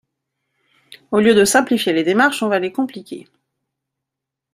[1.11, 3.27] Au lieu de simplifier les démarches, on va les compliquer.